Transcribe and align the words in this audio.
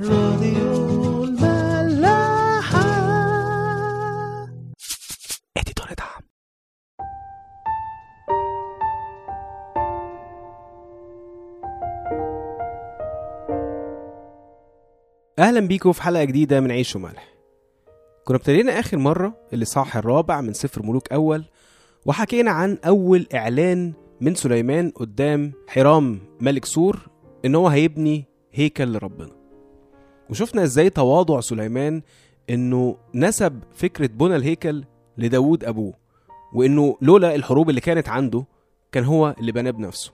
راديو 0.00 1.24
الملاحة. 1.24 2.82
اديتور 5.56 5.86
دعم. 5.98 6.22
أهلا 15.38 15.60
بيكم 15.60 15.92
في 15.92 16.02
حلقة 16.02 16.24
جديدة 16.24 16.60
من 16.60 16.70
عيش 16.70 16.96
وملح. 16.96 17.28
كنا 18.24 18.36
ابتدينا 18.36 18.78
آخر 18.78 18.98
مرة 18.98 19.34
الاصحاح 19.52 19.96
الرابع 19.96 20.40
من 20.40 20.52
سفر 20.52 20.82
ملوك 20.82 21.12
أول 21.12 21.44
وحكينا 22.06 22.50
عن 22.50 22.78
أول 22.86 23.26
إعلان 23.34 23.92
من 24.20 24.34
سليمان 24.34 24.90
قدام 24.90 25.52
حرام 25.68 26.18
ملك 26.40 26.64
سور 26.64 27.08
إن 27.44 27.54
هو 27.54 27.68
هيبني 27.68 28.24
هيكل 28.52 28.92
لربنا. 28.92 29.41
وشفنا 30.32 30.62
إزاي 30.62 30.90
تواضع 30.90 31.40
سليمان 31.40 32.02
انه 32.50 32.96
نسب 33.14 33.60
فكرة 33.74 34.06
بنى 34.06 34.36
الهيكل 34.36 34.84
لداود 35.18 35.64
ابوه 35.64 35.92
وانه 36.54 36.96
لولا 37.02 37.34
الحروب 37.34 37.70
اللي 37.70 37.80
كانت 37.80 38.08
عنده 38.08 38.44
كان 38.92 39.04
هو 39.04 39.34
اللي 39.40 39.52
بناه 39.52 39.70
بنفسه. 39.70 40.12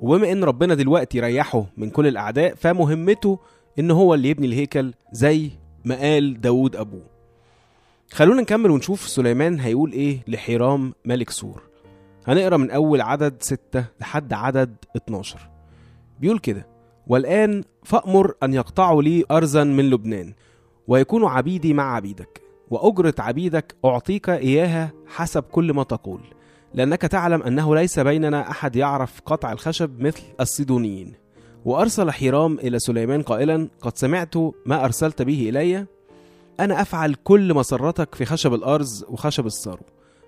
وبما 0.00 0.32
ان 0.32 0.44
ربنا 0.44 0.74
دلوقتي 0.74 1.20
ريحه 1.20 1.66
من 1.76 1.90
كل 1.90 2.06
الاعداء 2.06 2.54
فمهمته 2.54 3.38
ان 3.78 3.90
هو 3.90 4.14
اللي 4.14 4.28
يبني 4.28 4.46
الهيكل 4.46 4.94
زي 5.12 5.50
ما 5.84 5.94
قال 6.00 6.40
داود 6.40 6.76
ابوه. 6.76 7.06
خلونا 8.12 8.42
نكمل 8.42 8.70
ونشوف 8.70 9.08
سليمان 9.08 9.60
هيقول 9.60 9.92
إيه 9.92 10.20
لحرام 10.28 10.94
ملك 11.04 11.30
سور. 11.30 11.62
هنقرا 12.26 12.56
من 12.56 12.70
اول 12.70 13.00
عدد 13.00 13.34
ستة 13.40 13.84
لحد 14.00 14.32
عدد 14.32 14.76
12 14.96 15.50
بيقول 16.20 16.38
كده 16.38 16.73
والآن 17.06 17.64
فأمر 17.82 18.34
أن 18.42 18.54
يقطعوا 18.54 19.02
لي 19.02 19.24
أرزا 19.30 19.64
من 19.64 19.90
لبنان 19.90 20.34
ويكونوا 20.88 21.30
عبيدي 21.30 21.74
مع 21.74 21.96
عبيدك 21.96 22.42
وأجرة 22.70 23.14
عبيدك 23.18 23.74
أعطيك 23.84 24.30
إياها 24.30 24.92
حسب 25.06 25.42
كل 25.42 25.72
ما 25.72 25.82
تقول 25.82 26.20
لأنك 26.74 27.02
تعلم 27.02 27.42
أنه 27.42 27.74
ليس 27.74 27.98
بيننا 27.98 28.50
أحد 28.50 28.76
يعرف 28.76 29.20
قطع 29.26 29.52
الخشب 29.52 30.00
مثل 30.00 30.22
الصيدونيين 30.40 31.12
وأرسل 31.64 32.10
حيرام 32.10 32.58
إلى 32.58 32.78
سليمان 32.78 33.22
قائلا 33.22 33.68
قد 33.80 33.98
سمعت 33.98 34.34
ما 34.66 34.84
أرسلت 34.84 35.22
به 35.22 35.48
إلي؟ 35.48 35.86
أنا 36.60 36.82
أفعل 36.82 37.14
كل 37.14 37.54
مسرتك 37.54 38.14
في 38.14 38.24
خشب 38.24 38.54
الأرز 38.54 39.04
وخشب 39.08 39.46
السرو 39.46 39.82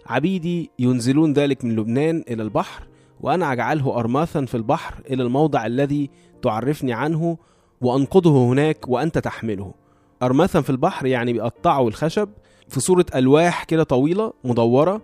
عبيدي 0.06 0.70
ينزلون 0.78 1.32
ذلك 1.32 1.64
من 1.64 1.76
لبنان 1.76 2.24
إلى 2.28 2.42
البحر 2.42 2.86
وأنا 3.20 3.52
أجعله 3.52 3.98
أرماثا 3.98 4.44
في 4.44 4.54
البحر 4.54 4.94
إلى 5.10 5.22
الموضع 5.22 5.66
الذي 5.66 6.10
تعرفني 6.50 6.92
عنه 6.92 7.38
وأنقضه 7.80 8.46
هناك 8.48 8.88
وأنت 8.88 9.18
تحمله. 9.18 9.74
أرماثا 10.22 10.60
في 10.60 10.70
البحر 10.70 11.06
يعني 11.06 11.32
بيقطعوا 11.32 11.88
الخشب 11.88 12.28
في 12.68 12.80
صورة 12.80 13.06
ألواح 13.14 13.64
كده 13.64 13.82
طويلة 13.82 14.32
مدورة 14.44 15.02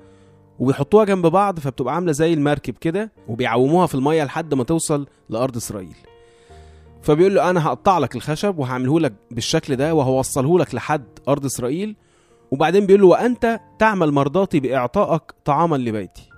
وبيحطوها 0.58 1.04
جنب 1.04 1.26
بعض 1.26 1.58
فبتبقى 1.58 1.94
عاملة 1.94 2.12
زي 2.12 2.32
المركب 2.32 2.74
كده 2.74 3.12
وبيعوموها 3.28 3.86
في 3.86 3.94
المية 3.94 4.24
لحد 4.24 4.54
ما 4.54 4.64
توصل 4.64 5.06
لأرض 5.28 5.56
إسرائيل. 5.56 5.96
فبيقول 7.02 7.34
له 7.34 7.50
أنا 7.50 7.66
هقطع 7.66 7.98
لك 7.98 8.16
الخشب 8.16 8.58
وهعمله 8.58 9.00
لك 9.00 9.12
بالشكل 9.30 9.76
ده 9.76 9.94
وهوصله 9.94 10.58
لك 10.58 10.74
لحد 10.74 11.04
أرض 11.28 11.44
إسرائيل. 11.44 11.96
وبعدين 12.50 12.86
بيقول 12.86 13.00
له 13.02 13.06
وأنت 13.06 13.60
تعمل 13.78 14.12
مرضاتي 14.12 14.60
بإعطائك 14.60 15.22
طعاما 15.44 15.76
لبيتي. 15.76 16.28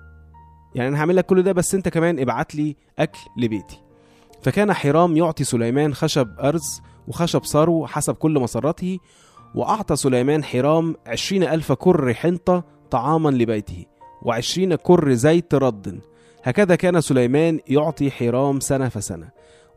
يعني 0.74 0.88
أنا 0.88 0.98
هعمل 1.00 1.16
لك 1.16 1.26
كل 1.26 1.42
ده 1.42 1.52
بس 1.52 1.74
أنت 1.74 1.88
كمان 1.88 2.18
ابعت 2.18 2.54
لي 2.54 2.76
أكل 2.98 3.18
لبيتي. 3.38 3.83
فكان 4.44 4.72
حرام 4.72 5.16
يعطي 5.16 5.44
سليمان 5.44 5.94
خشب 5.94 6.40
أرز 6.40 6.82
وخشب 7.08 7.44
سرو 7.44 7.86
حسب 7.86 8.14
كل 8.14 8.38
مسرته 8.38 8.98
وأعطى 9.54 9.96
سليمان 9.96 10.44
حرام 10.44 10.96
عشرين 11.06 11.42
ألف 11.42 11.72
كر 11.72 12.14
حنطة 12.14 12.64
طعاما 12.90 13.28
لبيته 13.28 13.84
وعشرين 14.22 14.74
كر 14.74 15.12
زيت 15.12 15.54
رد. 15.54 16.00
هكذا 16.42 16.76
كان 16.76 17.00
سليمان 17.00 17.60
يعطي 17.68 18.10
حرام 18.10 18.60
سنة 18.60 18.88
فسنة. 18.88 19.28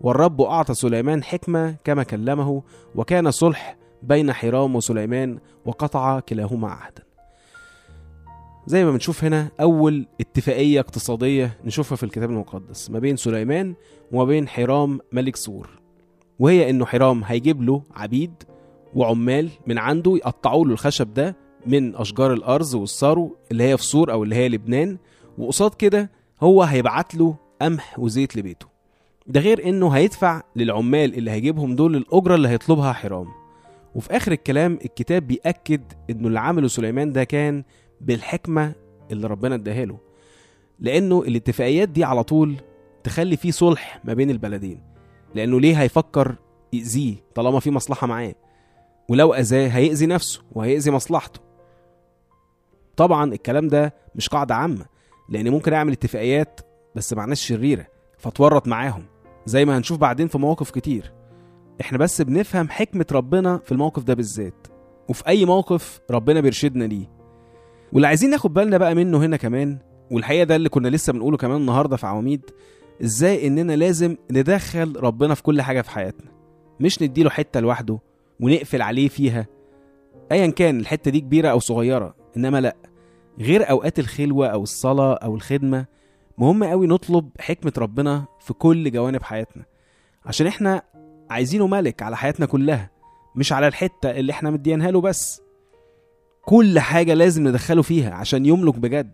والرب 0.01 0.41
أعطى 0.41 0.73
سليمان 0.73 1.23
حكمة 1.23 1.75
كما 1.83 2.03
كلمه 2.03 2.63
وكان 2.95 3.31
صلح 3.31 3.77
بين 4.03 4.33
حرام 4.33 4.75
وسليمان 4.75 5.39
وقطع 5.65 6.19
كلاهما 6.19 6.69
عهدا. 6.69 7.06
زي 8.67 8.85
ما 8.85 8.91
بنشوف 8.91 9.23
هنا 9.23 9.51
أول 9.61 10.05
اتفاقية 10.21 10.79
اقتصادية 10.79 11.57
نشوفها 11.65 11.95
في 11.95 12.03
الكتاب 12.03 12.29
المقدس 12.29 12.91
ما 12.91 12.99
بين 12.99 13.15
سليمان 13.15 13.73
وما 14.11 14.23
بين 14.25 14.47
حرام 14.47 14.99
ملك 15.11 15.35
سور 15.35 15.69
وهي 16.39 16.69
إنه 16.69 16.85
حرام 16.85 17.23
هيجيب 17.23 17.61
له 17.61 17.81
عبيد 17.95 18.31
وعمال 18.93 19.49
من 19.67 19.77
عنده 19.77 20.15
يقطعوا 20.17 20.65
له 20.65 20.71
الخشب 20.73 21.13
ده 21.13 21.35
من 21.65 21.95
أشجار 21.95 22.33
الأرز 22.33 22.75
والسارو 22.75 23.35
اللي 23.51 23.63
هي 23.63 23.77
في 23.77 23.83
سور 23.83 24.11
أو 24.11 24.23
اللي 24.23 24.35
هي 24.35 24.49
لبنان 24.49 24.97
وقصاد 25.37 25.73
كده 25.73 26.11
هو 26.41 26.63
هيبعت 26.63 27.15
له 27.15 27.35
قمح 27.61 27.99
وزيت 27.99 28.35
لبيته. 28.35 28.67
ده 29.27 29.39
غير 29.39 29.69
إنه 29.69 29.89
هيدفع 29.89 30.41
للعمال 30.55 31.13
اللي 31.17 31.31
هيجيبهم 31.31 31.75
دول 31.75 31.95
الأجرة 31.95 32.35
اللي 32.35 32.47
هيطلبها 32.47 32.93
حرام. 32.93 33.27
وفي 33.95 34.17
آخر 34.17 34.31
الكلام 34.31 34.79
الكتاب 34.85 35.27
بيأكد 35.27 35.81
إنه 36.09 36.27
اللي 36.27 36.39
عمله 36.39 36.67
سليمان 36.67 37.11
ده 37.11 37.23
كان 37.23 37.63
بالحكمة 38.01 38.73
اللي 39.11 39.27
ربنا 39.27 39.55
اداها 39.55 39.85
له. 39.85 39.97
لأنه 40.79 41.21
الاتفاقيات 41.21 41.89
دي 41.89 42.03
على 42.03 42.23
طول 42.23 42.55
تخلي 43.03 43.37
فيه 43.37 43.51
صلح 43.51 44.01
ما 44.03 44.13
بين 44.13 44.29
البلدين. 44.29 44.81
لأنه 45.35 45.59
ليه 45.59 45.81
هيفكر 45.81 46.35
يأذيه 46.73 47.15
طالما 47.35 47.59
في 47.59 47.71
مصلحة 47.71 48.07
معاه؟ 48.07 48.35
ولو 49.09 49.33
أذاه 49.33 49.67
هيأذي 49.67 50.05
نفسه 50.05 50.41
وهيأذي 50.51 50.91
مصلحته. 50.91 51.39
طبعا 52.97 53.33
الكلام 53.33 53.67
ده 53.67 53.93
مش 54.15 54.29
قاعدة 54.29 54.55
عامة 54.55 54.85
لأن 55.29 55.49
ممكن 55.49 55.73
أعمل 55.73 55.91
اتفاقيات 55.91 56.59
بس 56.95 57.13
مع 57.13 57.25
ناس 57.25 57.41
شريرة 57.41 57.87
فاتورط 58.17 58.67
معاهم 58.67 59.05
زي 59.45 59.65
ما 59.65 59.77
هنشوف 59.77 59.97
بعدين 59.97 60.27
في 60.27 60.37
مواقف 60.37 60.71
كتير. 60.71 61.13
إحنا 61.81 61.97
بس 61.97 62.21
بنفهم 62.21 62.69
حكمة 62.69 63.05
ربنا 63.11 63.57
في 63.57 63.71
الموقف 63.71 64.03
ده 64.03 64.13
بالذات 64.13 64.67
وفي 65.09 65.27
أي 65.27 65.45
موقف 65.45 65.99
ربنا 66.11 66.41
بيرشدنا 66.41 66.83
ليه. 66.83 67.16
واللي 67.93 68.07
عايزين 68.07 68.29
ناخد 68.29 68.53
بالنا 68.53 68.77
بقى 68.77 68.95
منه 68.95 69.17
هنا 69.17 69.37
كمان 69.37 69.77
والحقيقة 70.11 70.43
ده 70.43 70.55
اللي 70.55 70.69
كنا 70.69 70.87
لسه 70.87 71.13
بنقوله 71.13 71.37
كمان 71.37 71.57
النهارده 71.61 71.97
في 71.97 72.07
عواميد 72.07 72.41
إزاي 73.03 73.47
إننا 73.47 73.73
لازم 73.75 74.15
ندخل 74.31 74.93
ربنا 74.99 75.33
في 75.35 75.43
كل 75.43 75.61
حاجة 75.61 75.81
في 75.81 75.91
حياتنا. 75.91 76.31
مش 76.79 77.01
نديله 77.01 77.29
حتة 77.29 77.59
لوحده 77.59 77.99
ونقفل 78.39 78.81
عليه 78.81 79.07
فيها. 79.07 79.45
ايا 80.31 80.47
كان 80.47 80.79
الحتة 80.79 81.11
دي 81.11 81.19
كبيرة 81.19 81.49
أو 81.49 81.59
صغيرة 81.59 82.15
إنما 82.37 82.61
لأ. 82.61 82.75
غير 83.39 83.69
أوقات 83.69 83.99
الخلوة 83.99 84.47
أو 84.47 84.63
الصلاة 84.63 85.13
أو 85.13 85.35
الخدمة 85.35 85.85
مهم 86.37 86.63
قوي 86.63 86.87
نطلب 86.87 87.29
حكمة 87.39 87.73
ربنا 87.77 88.25
في 88.39 88.53
كل 88.53 88.91
جوانب 88.91 89.23
حياتنا. 89.23 89.65
عشان 90.25 90.47
إحنا 90.47 90.81
عايزينه 91.29 91.67
ملك 91.67 92.01
على 92.03 92.17
حياتنا 92.17 92.45
كلها 92.45 92.91
مش 93.35 93.53
على 93.53 93.67
الحتة 93.67 94.11
اللي 94.11 94.31
إحنا 94.31 94.49
مدينها 94.51 94.91
له 94.91 95.01
بس. 95.01 95.41
كل 96.49 96.79
حاجة 96.79 97.13
لازم 97.13 97.47
ندخله 97.47 97.81
فيها 97.81 98.13
عشان 98.13 98.45
يملك 98.45 98.75
بجد. 98.79 99.11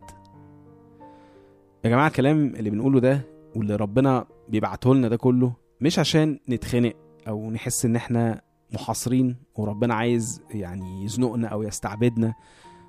يا 1.86 1.90
جماعة 1.90 2.08
الكلام 2.08 2.46
اللي 2.56 2.70
بنقوله 2.70 3.00
ده 3.00 3.22
واللي 3.56 3.76
ربنا 3.76 4.26
بيبعته 4.50 4.96
لنا 4.96 5.08
ده 5.08 5.18
كله 5.18 5.54
مش 5.82 6.00
عشان 6.00 6.40
نتخنق 6.50 6.94
أو 7.28 7.52
نحس 7.52 7.86
إن 7.86 7.96
إحنا 7.96 8.42
محاصرين 8.74 9.36
وربنا 9.56 9.94
عايز 9.94 10.42
يعني 10.50 11.04
يزنقنا 11.04 11.48
أو 11.48 11.64
يستعبدنا. 11.64 12.34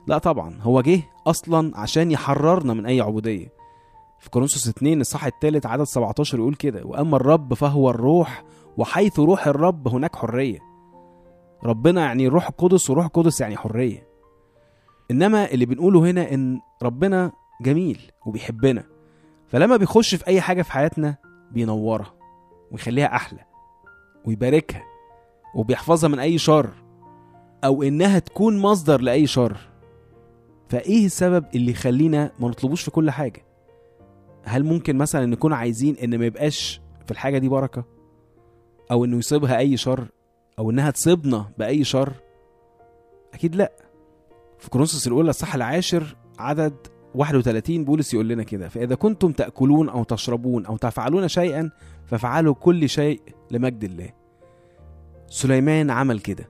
لا 0.06 0.19
طبعا 0.19 0.59
هو 0.61 0.81
جه 0.81 1.00
أصلا 1.26 1.78
عشان 1.78 2.11
يحررنا 2.11 2.75
من 2.75 2.87
أي 2.87 3.00
عبودية. 3.00 3.49
في 4.21 4.31
كورنثوس 4.31 4.69
2 4.69 5.00
الصح 5.00 5.25
الثالث 5.25 5.66
عدد 5.66 5.84
17 5.84 6.38
يقول 6.38 6.55
كده 6.55 6.84
وأما 6.84 7.16
الرب 7.16 7.55
فهو 7.55 7.91
الروح 7.91 8.44
وحيث 8.76 9.19
روح 9.21 9.47
الرب 9.47 9.88
هناك 9.88 10.16
حرية. 10.16 10.59
ربنا 11.64 12.00
يعني 12.00 12.26
الروح 12.26 12.49
القدس 12.49 12.90
وروح 12.90 13.05
القدس 13.05 13.40
يعني 13.40 13.56
حرية. 13.56 14.13
إنما 15.10 15.50
اللي 15.50 15.66
بنقوله 15.66 16.00
هنا 16.10 16.34
إن 16.34 16.60
ربنا 16.82 17.32
جميل 17.62 18.00
وبيحبنا. 18.26 18.84
فلما 19.46 19.76
بيخش 19.76 20.14
في 20.14 20.26
أي 20.26 20.40
حاجة 20.40 20.62
في 20.62 20.72
حياتنا 20.72 21.16
بينورها 21.50 22.14
ويخليها 22.70 23.14
أحلى 23.14 23.40
ويباركها 24.24 24.82
وبيحفظها 25.54 26.08
من 26.08 26.18
أي 26.18 26.38
شر 26.38 26.70
أو 27.64 27.82
إنها 27.82 28.18
تكون 28.18 28.58
مصدر 28.58 29.00
لأي 29.00 29.26
شر 29.26 29.56
فإيه 30.68 31.06
السبب 31.06 31.44
اللي 31.54 31.70
يخلينا 31.70 32.30
ما 32.40 32.48
نطلبوش 32.48 32.82
في 32.82 32.90
كل 32.90 33.10
حاجة؟ 33.10 33.44
هل 34.44 34.64
ممكن 34.64 34.96
مثلا 34.96 35.26
نكون 35.26 35.52
عايزين 35.52 35.96
إن 35.96 36.18
ما 36.18 36.26
يبقاش 36.26 36.80
في 37.04 37.10
الحاجة 37.10 37.38
دي 37.38 37.48
بركة؟ 37.48 37.84
أو 38.90 39.04
إنه 39.04 39.16
يصيبها 39.18 39.58
أي 39.58 39.76
شر؟ 39.76 40.06
أو 40.58 40.70
إنها 40.70 40.90
تصيبنا 40.90 41.50
بأي 41.58 41.84
شر؟ 41.84 42.12
أكيد 43.34 43.56
لأ. 43.56 43.72
في 44.64 44.70
كورنثوس 44.70 45.06
الأولى 45.06 45.31
الصح 45.31 45.55
العاشر 45.55 46.16
عدد 46.38 46.75
31 47.14 47.84
بولس 47.84 48.14
يقول 48.14 48.28
لنا 48.28 48.43
كده 48.43 48.69
فإذا 48.69 48.94
كنتم 48.94 49.32
تأكلون 49.32 49.88
أو 49.88 50.05
تشربون 50.05 50.66
أو 50.66 50.76
تفعلون 50.76 51.28
شيئا 51.28 51.70
فافعلوا 52.06 52.55
كل 52.55 52.88
شيء 52.88 53.20
لمجد 53.50 53.84
الله. 53.84 54.11
سليمان 55.26 55.90
عمل 55.90 56.20
كده 56.20 56.49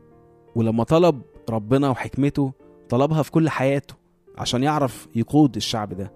ولما 0.54 0.84
طلب 0.84 1.22
ربنا 1.50 1.88
وحكمته 1.90 2.52
طلبها 2.88 3.22
في 3.22 3.30
كل 3.30 3.48
حياته 3.48 3.94
عشان 4.38 4.62
يعرف 4.62 5.08
يقود 5.14 5.56
الشعب 5.56 5.94
ده 5.94 6.12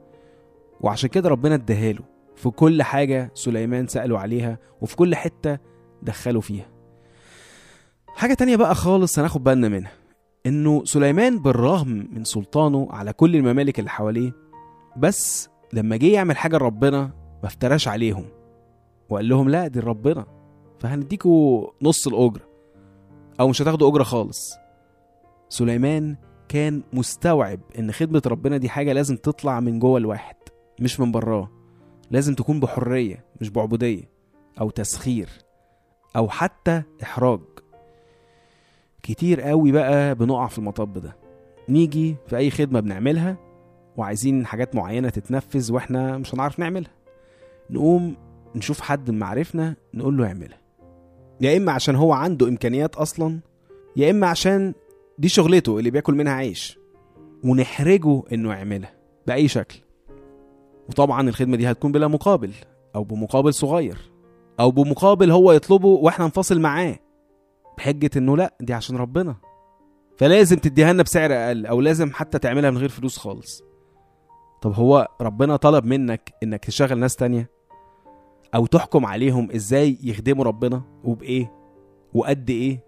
وعشان 0.80 1.08
كده 1.08 1.28
ربنا 1.28 1.54
اداهاله 1.54 2.02
في 2.36 2.50
كل 2.50 2.82
حاجة 2.82 3.30
سليمان 3.34 3.86
سأله 3.86 4.18
عليها 4.18 4.58
وفي 4.80 4.96
كل 4.96 5.14
حتة 5.16 5.58
دخله 6.02 6.40
فيها. 6.40 6.66
حاجة 8.06 8.34
تانية 8.34 8.56
بقى 8.56 8.74
خالص 8.74 9.18
هناخد 9.18 9.44
بالنا 9.44 9.68
منها. 9.68 9.92
إنه 10.46 10.84
سليمان 10.84 11.38
بالرغم 11.38 12.08
من 12.12 12.24
سلطانه 12.24 12.88
على 12.90 13.12
كل 13.12 13.36
الممالك 13.36 13.78
اللي 13.78 13.90
حواليه 13.90 14.32
بس 14.96 15.48
لما 15.72 15.96
جه 15.96 16.06
يعمل 16.12 16.36
حاجة 16.36 16.56
لربنا 16.56 17.00
ما 17.42 17.46
افتراش 17.48 17.88
عليهم. 17.88 18.24
وقال 19.08 19.28
لهم 19.28 19.48
لا 19.48 19.66
دي 19.68 19.80
ربنا 19.80 20.26
فهنديكوا 20.78 21.66
نص 21.82 22.06
الأجرة 22.06 22.48
أو 23.40 23.48
مش 23.48 23.62
هتاخدوا 23.62 23.88
أجرة 23.88 24.02
خالص. 24.02 24.52
سليمان 25.48 26.16
كان 26.48 26.82
مستوعب 26.92 27.60
إن 27.78 27.92
خدمة 27.92 28.22
ربنا 28.26 28.56
دي 28.56 28.68
حاجة 28.68 28.92
لازم 28.92 29.16
تطلع 29.16 29.60
من 29.60 29.78
جوه 29.78 29.98
الواحد 29.98 30.36
مش 30.80 31.00
من 31.00 31.12
براه. 31.12 31.50
لازم 32.10 32.34
تكون 32.34 32.60
بحرية 32.60 33.24
مش 33.40 33.50
بعبودية 33.50 34.10
أو 34.60 34.70
تسخير 34.70 35.28
أو 36.16 36.28
حتى 36.28 36.82
إحراج. 37.02 37.40
كتير 39.08 39.40
قوي 39.40 39.72
بقى 39.72 40.14
بنقع 40.14 40.46
في 40.46 40.58
المطب 40.58 40.98
ده. 40.98 41.16
نيجي 41.68 42.16
في 42.26 42.36
أي 42.36 42.50
خدمة 42.50 42.80
بنعملها 42.80 43.36
وعايزين 43.96 44.46
حاجات 44.46 44.74
معينة 44.74 45.08
تتنفذ 45.08 45.72
وإحنا 45.72 46.18
مش 46.18 46.34
هنعرف 46.34 46.58
نعملها. 46.58 46.90
نقوم 47.70 48.16
نشوف 48.54 48.80
حد 48.80 49.10
من 49.10 49.18
معارفنا 49.18 49.76
نقول 49.94 50.16
له 50.16 50.26
يعملها. 50.26 50.58
يا 51.40 51.56
إما 51.56 51.72
عشان 51.72 51.96
هو 51.96 52.12
عنده 52.12 52.48
إمكانيات 52.48 52.94
أصلا 52.96 53.40
يا 53.96 54.10
إما 54.10 54.26
عشان 54.26 54.74
دي 55.18 55.28
شغلته 55.28 55.78
اللي 55.78 55.90
بياكل 55.90 56.14
منها 56.14 56.32
عيش. 56.32 56.78
ونحرجه 57.44 58.22
إنه 58.32 58.52
يعملها 58.52 58.92
بأي 59.26 59.48
شكل. 59.48 59.78
وطبعا 60.88 61.28
الخدمة 61.28 61.56
دي 61.56 61.70
هتكون 61.70 61.92
بلا 61.92 62.08
مقابل 62.08 62.52
أو 62.94 63.04
بمقابل 63.04 63.54
صغير 63.54 63.98
أو 64.60 64.70
بمقابل 64.70 65.30
هو 65.30 65.52
يطلبه 65.52 65.88
وإحنا 65.88 66.26
نفاصل 66.26 66.60
معاه. 66.60 66.98
بحجة 67.78 68.10
إنه 68.16 68.36
لأ 68.36 68.54
دي 68.60 68.74
عشان 68.74 68.96
ربنا. 68.96 69.36
فلازم 70.16 70.56
تديها 70.56 70.92
لنا 70.92 71.02
بسعر 71.02 71.32
أقل 71.32 71.66
أو 71.66 71.80
لازم 71.80 72.12
حتى 72.12 72.38
تعملها 72.38 72.70
من 72.70 72.78
غير 72.78 72.88
فلوس 72.88 73.18
خالص. 73.18 73.62
طب 74.62 74.74
هو 74.74 75.08
ربنا 75.20 75.56
طلب 75.56 75.84
منك 75.84 76.34
إنك 76.42 76.64
تشغل 76.64 76.98
ناس 76.98 77.16
تانية؟ 77.16 77.50
أو 78.54 78.66
تحكم 78.66 79.06
عليهم 79.06 79.50
إزاي 79.50 79.98
يخدموا 80.02 80.44
ربنا؟ 80.44 80.82
وبإيه؟ 81.04 81.52
وقد 82.14 82.50
إيه؟ 82.50 82.84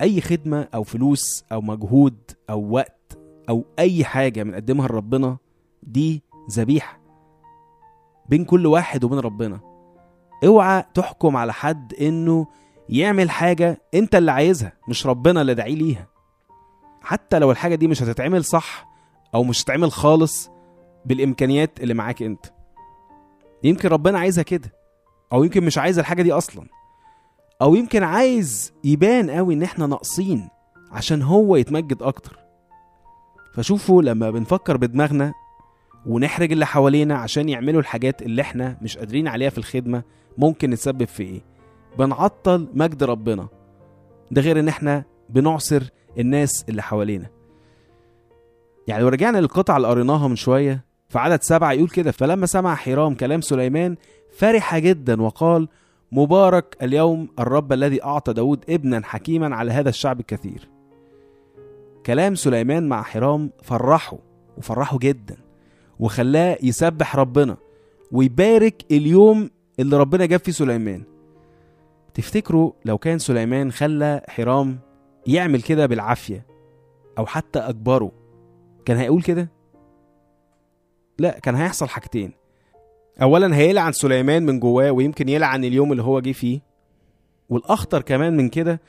أي 0.00 0.20
خدمة 0.20 0.68
أو 0.74 0.82
فلوس 0.82 1.44
أو 1.52 1.60
مجهود 1.60 2.18
أو 2.50 2.70
وقت 2.70 3.18
أو 3.48 3.64
أي 3.78 4.04
حاجة 4.04 4.42
بنقدمها 4.42 4.88
لربنا 4.88 5.36
دي 5.82 6.22
ذبيحة 6.50 7.00
بين 8.28 8.44
كل 8.44 8.66
واحد 8.66 9.04
وبين 9.04 9.18
ربنا. 9.18 9.60
اوعى 10.44 10.84
تحكم 10.94 11.36
على 11.36 11.52
حد 11.52 11.94
إنه 11.94 12.46
يعمل 12.90 13.30
حاجة 13.30 13.82
انت 13.94 14.14
اللي 14.14 14.32
عايزها 14.32 14.72
مش 14.88 15.06
ربنا 15.06 15.40
اللي 15.40 15.54
داعيه 15.54 15.74
ليها. 15.74 16.06
حتى 17.02 17.38
لو 17.38 17.50
الحاجة 17.50 17.74
دي 17.74 17.88
مش 17.88 18.02
هتتعمل 18.02 18.44
صح 18.44 18.86
أو 19.34 19.44
مش 19.44 19.62
هتتعمل 19.62 19.92
خالص 19.92 20.50
بالإمكانيات 21.04 21.80
اللي 21.80 21.94
معاك 21.94 22.22
انت. 22.22 22.46
يمكن 23.64 23.88
ربنا 23.88 24.18
عايزها 24.18 24.42
كده 24.44 24.72
أو 25.32 25.44
يمكن 25.44 25.64
مش 25.64 25.78
عايز 25.78 25.98
الحاجة 25.98 26.22
دي 26.22 26.32
أصلا. 26.32 26.66
أو 27.62 27.74
يمكن 27.74 28.02
عايز 28.02 28.72
يبان 28.84 29.30
قوي 29.30 29.54
إن 29.54 29.62
إحنا 29.62 29.86
ناقصين 29.86 30.48
عشان 30.92 31.22
هو 31.22 31.56
يتمجد 31.56 32.02
أكتر. 32.02 32.38
فشوفوا 33.54 34.02
لما 34.02 34.30
بنفكر 34.30 34.76
بدماغنا 34.76 35.32
ونحرج 36.06 36.52
اللي 36.52 36.66
حوالينا 36.66 37.18
عشان 37.18 37.48
يعملوا 37.48 37.80
الحاجات 37.80 38.22
اللي 38.22 38.42
إحنا 38.42 38.78
مش 38.82 38.98
قادرين 38.98 39.28
عليها 39.28 39.50
في 39.50 39.58
الخدمة 39.58 40.02
ممكن 40.38 40.70
نتسبب 40.70 41.04
في 41.04 41.22
إيه؟ 41.22 41.50
بنعطل 41.98 42.68
مجد 42.74 43.02
ربنا. 43.04 43.48
ده 44.30 44.42
غير 44.42 44.60
إن 44.60 44.68
إحنا 44.68 45.04
بنعصر 45.28 45.82
الناس 46.18 46.64
اللي 46.68 46.82
حوالينا. 46.82 47.26
يعني 48.88 49.02
لو 49.02 49.08
رجعنا 49.08 49.38
للقطعة 49.38 49.76
اللي 49.76 49.88
قريناها 49.88 50.28
من 50.28 50.36
شوية 50.36 50.84
في 51.08 51.18
عدد 51.18 51.42
سبعة 51.42 51.72
يقول 51.72 51.88
كده 51.88 52.10
فلما 52.10 52.46
سمع 52.46 52.74
حرام 52.74 53.14
كلام 53.14 53.40
سليمان 53.40 53.96
فرح 54.32 54.78
جدا 54.78 55.22
وقال 55.22 55.68
مبارك 56.12 56.76
اليوم 56.82 57.28
الرب 57.38 57.72
الذي 57.72 58.04
أعطى 58.04 58.32
داود 58.32 58.64
ابنا 58.68 59.02
حكيما 59.04 59.56
على 59.56 59.72
هذا 59.72 59.88
الشعب 59.88 60.20
الكثير. 60.20 60.68
كلام 62.06 62.34
سليمان 62.34 62.88
مع 62.88 63.02
حرام 63.02 63.50
فرحه 63.62 64.18
وفرحه 64.58 64.98
جدا 64.98 65.36
وخلاه 66.00 66.58
يسبح 66.62 67.16
ربنا 67.16 67.56
ويبارك 68.12 68.84
اليوم 68.90 69.50
اللي 69.78 69.96
ربنا 69.96 70.26
جاب 70.26 70.40
فيه 70.40 70.52
سليمان. 70.52 71.02
تفتكروا 72.14 72.72
لو 72.84 72.98
كان 72.98 73.18
سليمان 73.18 73.72
خلى 73.72 74.22
حرام 74.28 74.78
يعمل 75.26 75.62
كده 75.62 75.86
بالعافية 75.86 76.46
أو 77.18 77.26
حتى 77.26 77.58
أجبره 77.58 78.12
كان 78.84 78.96
هيقول 78.96 79.22
كده؟ 79.22 79.48
لا 81.18 81.38
كان 81.38 81.54
هيحصل 81.54 81.88
حاجتين. 81.88 82.32
أولا 83.22 83.56
هيلعن 83.56 83.92
سليمان 83.92 84.46
من 84.46 84.60
جواه 84.60 84.90
ويمكن 84.90 85.28
يلعن 85.28 85.64
اليوم 85.64 85.92
اللي 85.92 86.02
هو 86.02 86.20
جه 86.20 86.32
فيه. 86.32 86.60
والأخطر 87.48 88.02
كمان 88.02 88.36
من 88.36 88.48
كده 88.48 88.80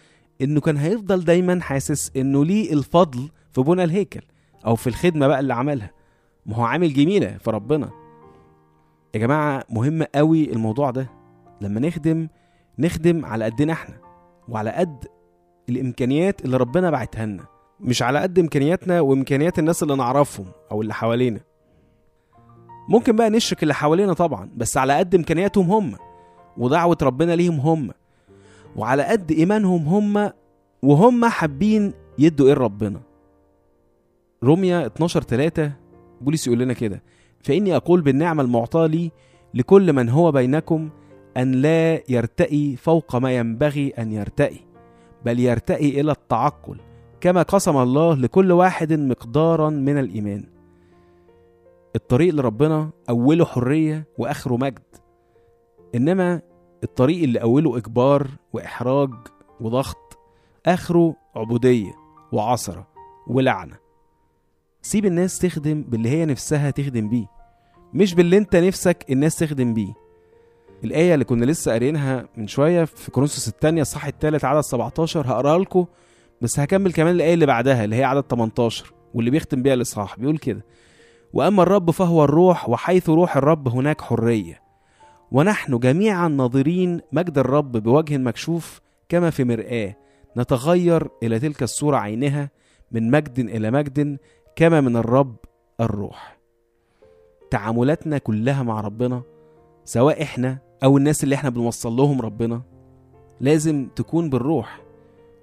إنه 0.42 0.62
كان 0.62 0.78
هيفضل 0.78 1.24
دايما 1.24 1.62
حاسس 1.62 2.12
إنه 2.16 2.46
ليه 2.46 2.74
الفضل 2.74 3.30
في 3.54 3.62
بنى 3.62 3.84
الهيكل 3.84 4.22
أو 4.66 4.76
في 4.76 4.88
الخدمة 4.88 5.28
بقى 5.28 5.40
اللي 5.40 5.54
عملها. 5.54 5.92
ما 6.46 6.56
هو 6.56 6.64
عامل 6.64 6.94
جميلة 6.94 7.38
في 7.38 7.52
ربنا. 7.52 7.90
يا 9.16 9.20
جماعة 9.20 9.64
مهم 9.70 10.04
قوي 10.04 10.52
الموضوع 10.54 10.92
ده. 10.92 11.08
لما 11.62 11.80
نخدم 11.80 12.28
نخدم 12.80 13.26
على 13.26 13.46
قدنا 13.46 13.74
إحنا 13.74 13.96
وعلى 14.50 14.70
قد 14.70 15.06
الإمكانيات 15.70 16.46
اللي 16.46 16.58
ربنا 16.58 16.90
بعتها 16.92 17.26
لنا. 17.26 17.44
مش 17.80 18.02
على 18.04 18.20
قد 18.20 18.40
إمكانياتنا 18.40 19.02
وإمكانيات 19.02 19.60
الناس 19.60 19.84
اللي 19.84 19.96
نعرفهم 19.96 20.46
أو 20.72 20.82
اللي 20.82 20.94
حوالينا. 20.94 21.40
ممكن 22.90 23.16
بقى 23.16 23.30
نشرك 23.30 23.64
اللي 23.64 23.74
حوالينا 23.74 24.14
طبعا 24.14 24.50
بس 24.56 24.78
على 24.78 24.94
قد 24.94 25.16
إمكانياتهم 25.16 25.72
هم 25.72 25.96
ودعوة 26.58 26.98
ربنا 27.02 27.36
ليهم 27.36 27.60
هم 27.60 27.92
وعلى 28.76 29.04
قد 29.04 29.32
إيمانهم 29.32 29.86
هم 29.88 30.32
وهم 30.82 31.26
حابين 31.26 31.94
يدوا 32.20 32.48
إيه 32.48 32.54
لربنا 32.54 33.02
روميا 34.44 34.86
12 34.86 35.24
3 35.24 35.72
بولس 36.22 36.48
يقول 36.48 36.60
لنا 36.60 36.74
كده 36.74 37.02
فإني 37.44 37.76
أقول 37.76 38.02
بالنعمة 38.02 38.44
المعطاة 38.44 38.86
لي 38.88 39.12
لكل 39.54 39.94
من 39.94 40.10
هو 40.10 40.32
بينكم 40.32 40.90
أن 41.38 41.52
لا 41.52 42.12
يرتئي 42.12 42.76
فوق 42.76 43.16
ما 43.16 43.38
ينبغي 43.38 43.90
أن 43.90 44.12
يرتئي 44.12 44.60
بل 45.26 45.40
يرتئي 45.40 46.02
إلى 46.02 46.12
التعقل 46.12 46.78
كما 47.22 47.42
قسم 47.42 47.78
الله 47.78 48.16
لكل 48.16 48.52
واحد 48.52 48.94
مقدارا 48.94 49.70
من 49.70 49.98
الإيمان. 49.98 50.44
الطريق 51.96 52.36
لربنا 52.36 52.90
أوله 53.10 53.46
حرية 53.46 54.08
وآخره 54.18 54.58
مجد. 54.58 54.96
إنما 55.96 56.42
الطريق 56.84 57.24
اللي 57.24 57.42
أوله 57.42 57.78
إجبار 57.78 58.28
وإحراج 58.54 59.10
وضغط 59.62 60.18
آخره 60.66 61.16
عبودية 61.36 61.92
وعصرة 62.32 62.88
ولعنة. 63.28 63.76
سيب 64.82 65.06
الناس 65.06 65.40
تخدم 65.40 65.82
باللي 65.82 66.10
هي 66.10 66.26
نفسها 66.26 66.72
تخدم 66.72 67.10
بيه 67.10 67.26
مش 67.94 68.14
باللي 68.14 68.38
أنت 68.38 68.56
نفسك 68.56 69.06
الناس 69.10 69.36
تخدم 69.36 69.74
بيه. 69.74 70.01
الآية 70.84 71.14
اللي 71.14 71.26
كنا 71.26 71.46
لسه 71.46 71.72
قارينها 71.72 72.28
من 72.38 72.48
شوية 72.48 72.86
في 72.86 73.12
كورنثوس 73.12 73.48
الثانية 73.48 73.82
الصح 73.82 74.06
الثالث 74.06 74.46
عدد 74.46 74.62
17 74.62 75.28
هقرأها 75.28 75.60
لكم 75.60 75.86
بس 76.42 76.60
هكمل 76.60 76.94
كمان 76.94 77.16
الآية 77.16 77.34
اللي 77.34 77.46
بعدها 77.46 77.84
اللي 77.84 77.96
هي 77.96 78.04
عدد 78.04 78.24
18 78.30 78.94
واللي 79.14 79.32
بيختم 79.32 79.62
بيها 79.64 79.74
الإصحاح 79.74 80.20
بيقول 80.20 80.38
كده 80.38 80.66
وأما 81.34 81.64
الرب 81.64 81.92
فهو 81.92 82.24
الروح 82.24 82.70
وحيث 82.70 83.10
روح 83.10 83.38
الرب 83.38 83.68
هناك 83.68 84.02
حرية. 84.02 84.62
ونحن 85.32 85.80
جميعا 85.80 86.28
ناظرين 86.28 87.02
مجد 87.12 87.38
الرب 87.38 87.72
بوجه 87.72 88.18
مكشوف 88.18 88.82
كما 89.10 89.30
في 89.30 89.44
مرآة. 89.44 89.96
نتغير 90.38 91.08
إلى 91.24 91.40
تلك 91.40 91.64
الصورة 91.64 91.98
عينها 91.98 92.50
من 92.92 93.12
مجد 93.12 93.40
إلى 93.40 93.72
مجد 93.72 94.18
كما 94.56 94.82
من 94.82 94.96
الرب 94.98 95.36
الروح. 95.82 96.38
تعاملاتنا 97.52 98.18
كلها 98.18 98.64
مع 98.64 98.82
ربنا 98.82 99.22
سواء 99.86 100.22
إحنا 100.24 100.58
أو 100.84 100.98
الناس 100.98 101.24
اللي 101.24 101.36
إحنا 101.36 101.50
بنوصل 101.50 101.92
لهم 101.96 102.22
ربنا 102.22 102.62
لازم 103.40 103.88
تكون 103.96 104.30
بالروح. 104.30 104.82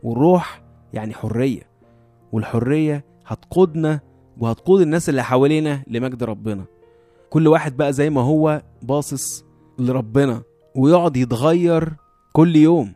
والروح 0.03 0.63
يعني 0.93 1.15
حرية 1.15 1.63
والحرية 2.33 3.05
هتقودنا 3.27 4.01
وهتقود 4.39 4.81
الناس 4.81 5.09
اللي 5.09 5.23
حوالينا 5.25 5.85
لمجد 5.87 6.23
ربنا. 6.23 6.65
كل 7.31 7.49
واحد 7.49 7.77
بقى 7.77 7.93
زي 7.93 8.11
ما 8.11 8.21
هو 8.21 8.63
باصص 8.83 9.45
لربنا 9.79 10.43
ويقعد 10.77 11.17
يتغير 11.17 11.95
كل 12.33 12.57
يوم 12.57 12.93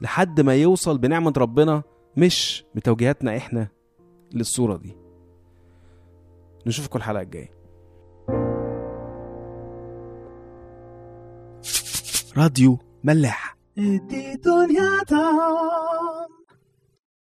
لحد 0.00 0.40
ما 0.40 0.54
يوصل 0.54 0.98
بنعمة 0.98 1.32
ربنا 1.36 1.82
مش 2.16 2.64
بتوجيهاتنا 2.74 3.36
إحنا 3.36 3.68
للصورة 4.34 4.76
دي. 4.76 4.96
نشوفكم 6.66 6.98
الحلقة 6.98 7.22
الجاية. 7.22 7.55
راديو 12.36 12.78
ملاح. 13.04 13.56